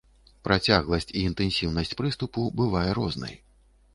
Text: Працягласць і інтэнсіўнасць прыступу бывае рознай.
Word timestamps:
Працягласць 0.47 1.07
і 1.09 1.19
інтэнсіўнасць 1.29 1.93
прыступу 2.01 2.45
бывае 2.63 2.87
рознай. 2.99 3.35